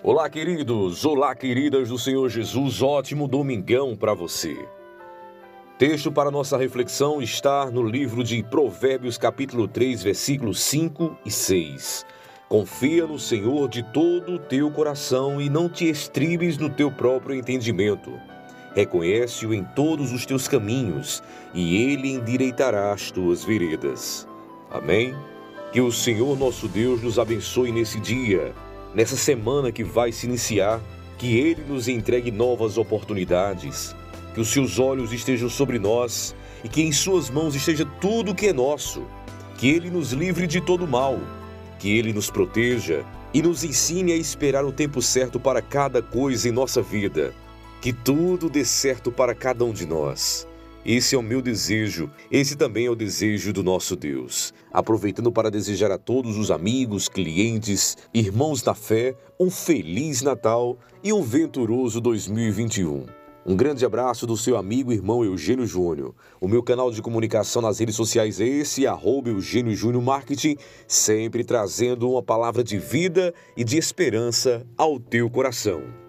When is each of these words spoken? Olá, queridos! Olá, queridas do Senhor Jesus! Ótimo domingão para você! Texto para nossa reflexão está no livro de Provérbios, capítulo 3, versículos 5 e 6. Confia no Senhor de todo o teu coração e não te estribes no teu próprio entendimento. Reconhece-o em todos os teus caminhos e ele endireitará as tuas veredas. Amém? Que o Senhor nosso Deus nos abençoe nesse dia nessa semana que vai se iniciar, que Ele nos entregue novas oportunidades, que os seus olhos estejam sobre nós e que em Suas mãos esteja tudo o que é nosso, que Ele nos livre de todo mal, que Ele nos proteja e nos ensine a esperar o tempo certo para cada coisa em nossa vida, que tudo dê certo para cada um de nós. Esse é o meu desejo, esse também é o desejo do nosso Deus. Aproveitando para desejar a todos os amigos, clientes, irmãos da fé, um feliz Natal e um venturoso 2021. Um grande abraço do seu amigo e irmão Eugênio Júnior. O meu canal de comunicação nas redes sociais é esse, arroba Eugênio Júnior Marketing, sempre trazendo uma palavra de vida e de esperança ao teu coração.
Olá, 0.00 0.30
queridos! 0.30 1.04
Olá, 1.04 1.34
queridas 1.34 1.88
do 1.88 1.98
Senhor 1.98 2.28
Jesus! 2.28 2.80
Ótimo 2.80 3.26
domingão 3.26 3.96
para 3.96 4.14
você! 4.14 4.56
Texto 5.76 6.12
para 6.12 6.30
nossa 6.30 6.56
reflexão 6.56 7.20
está 7.20 7.68
no 7.68 7.82
livro 7.82 8.22
de 8.22 8.40
Provérbios, 8.44 9.18
capítulo 9.18 9.66
3, 9.66 10.04
versículos 10.04 10.60
5 10.60 11.16
e 11.26 11.32
6. 11.32 12.06
Confia 12.48 13.08
no 13.08 13.18
Senhor 13.18 13.68
de 13.68 13.82
todo 13.92 14.34
o 14.34 14.38
teu 14.38 14.70
coração 14.70 15.40
e 15.40 15.50
não 15.50 15.68
te 15.68 15.90
estribes 15.90 16.58
no 16.58 16.70
teu 16.70 16.92
próprio 16.92 17.34
entendimento. 17.34 18.12
Reconhece-o 18.76 19.52
em 19.52 19.64
todos 19.64 20.12
os 20.12 20.24
teus 20.24 20.46
caminhos 20.46 21.24
e 21.52 21.76
ele 21.76 22.12
endireitará 22.12 22.92
as 22.92 23.10
tuas 23.10 23.42
veredas. 23.42 24.28
Amém? 24.70 25.12
Que 25.72 25.80
o 25.80 25.90
Senhor 25.90 26.38
nosso 26.38 26.68
Deus 26.68 27.02
nos 27.02 27.18
abençoe 27.18 27.72
nesse 27.72 27.98
dia 27.98 28.54
nessa 28.94 29.16
semana 29.16 29.70
que 29.70 29.84
vai 29.84 30.12
se 30.12 30.26
iniciar, 30.26 30.80
que 31.16 31.36
Ele 31.38 31.62
nos 31.68 31.88
entregue 31.88 32.30
novas 32.30 32.78
oportunidades, 32.78 33.94
que 34.34 34.40
os 34.40 34.48
seus 34.48 34.78
olhos 34.78 35.12
estejam 35.12 35.48
sobre 35.48 35.78
nós 35.78 36.34
e 36.64 36.68
que 36.68 36.82
em 36.82 36.92
Suas 36.92 37.28
mãos 37.28 37.54
esteja 37.54 37.84
tudo 38.00 38.32
o 38.32 38.34
que 38.34 38.48
é 38.48 38.52
nosso, 38.52 39.02
que 39.56 39.68
Ele 39.68 39.90
nos 39.90 40.12
livre 40.12 40.46
de 40.46 40.60
todo 40.60 40.86
mal, 40.86 41.18
que 41.78 41.98
Ele 41.98 42.12
nos 42.12 42.30
proteja 42.30 43.04
e 43.34 43.42
nos 43.42 43.62
ensine 43.62 44.12
a 44.12 44.16
esperar 44.16 44.64
o 44.64 44.72
tempo 44.72 45.02
certo 45.02 45.38
para 45.38 45.60
cada 45.60 46.00
coisa 46.00 46.48
em 46.48 46.52
nossa 46.52 46.80
vida, 46.80 47.34
que 47.82 47.92
tudo 47.92 48.48
dê 48.48 48.64
certo 48.64 49.12
para 49.12 49.34
cada 49.34 49.64
um 49.64 49.72
de 49.72 49.86
nós. 49.86 50.47
Esse 50.90 51.14
é 51.14 51.18
o 51.18 51.22
meu 51.22 51.42
desejo, 51.42 52.10
esse 52.32 52.56
também 52.56 52.86
é 52.86 52.90
o 52.90 52.94
desejo 52.94 53.52
do 53.52 53.62
nosso 53.62 53.94
Deus. 53.94 54.54
Aproveitando 54.72 55.30
para 55.30 55.50
desejar 55.50 55.90
a 55.90 55.98
todos 55.98 56.38
os 56.38 56.50
amigos, 56.50 57.10
clientes, 57.10 57.94
irmãos 58.14 58.62
da 58.62 58.72
fé, 58.72 59.14
um 59.38 59.50
feliz 59.50 60.22
Natal 60.22 60.78
e 61.04 61.12
um 61.12 61.22
venturoso 61.22 62.00
2021. 62.00 63.04
Um 63.44 63.54
grande 63.54 63.84
abraço 63.84 64.26
do 64.26 64.34
seu 64.34 64.56
amigo 64.56 64.90
e 64.90 64.94
irmão 64.94 65.22
Eugênio 65.22 65.66
Júnior. 65.66 66.14
O 66.40 66.48
meu 66.48 66.62
canal 66.62 66.90
de 66.90 67.02
comunicação 67.02 67.60
nas 67.60 67.78
redes 67.78 67.94
sociais 67.94 68.40
é 68.40 68.46
esse, 68.46 68.86
arroba 68.86 69.28
Eugênio 69.28 69.76
Júnior 69.76 70.02
Marketing, 70.02 70.56
sempre 70.86 71.44
trazendo 71.44 72.10
uma 72.10 72.22
palavra 72.22 72.64
de 72.64 72.78
vida 72.78 73.34
e 73.54 73.62
de 73.62 73.76
esperança 73.76 74.66
ao 74.74 74.98
teu 74.98 75.28
coração. 75.28 76.07